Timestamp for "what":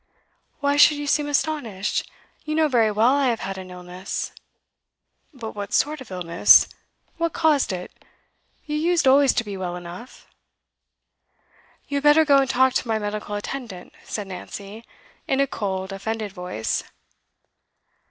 5.53-5.73, 7.17-7.33